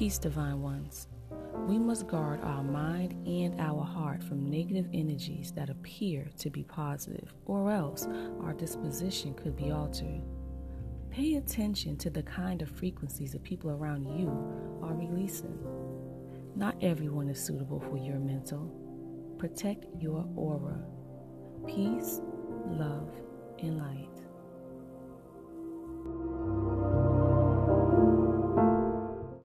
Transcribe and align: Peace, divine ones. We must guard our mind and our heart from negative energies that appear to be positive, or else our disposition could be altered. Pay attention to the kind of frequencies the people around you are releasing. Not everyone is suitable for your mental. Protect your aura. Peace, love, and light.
Peace, 0.00 0.16
divine 0.16 0.62
ones. 0.62 1.08
We 1.68 1.78
must 1.78 2.06
guard 2.06 2.40
our 2.42 2.62
mind 2.62 3.12
and 3.28 3.60
our 3.60 3.84
heart 3.84 4.24
from 4.24 4.48
negative 4.48 4.88
energies 4.94 5.52
that 5.52 5.68
appear 5.68 6.26
to 6.38 6.48
be 6.48 6.64
positive, 6.64 7.34
or 7.44 7.70
else 7.70 8.08
our 8.40 8.54
disposition 8.54 9.34
could 9.34 9.54
be 9.56 9.70
altered. 9.70 10.22
Pay 11.10 11.34
attention 11.34 11.98
to 11.98 12.08
the 12.08 12.22
kind 12.22 12.62
of 12.62 12.70
frequencies 12.70 13.32
the 13.32 13.40
people 13.40 13.72
around 13.72 14.06
you 14.18 14.30
are 14.82 14.94
releasing. 14.94 15.58
Not 16.56 16.76
everyone 16.80 17.28
is 17.28 17.38
suitable 17.38 17.80
for 17.80 17.98
your 17.98 18.18
mental. 18.18 18.72
Protect 19.36 19.84
your 20.00 20.26
aura. 20.34 20.82
Peace, 21.66 22.22
love, 22.68 23.10
and 23.58 23.76
light. 23.76 23.89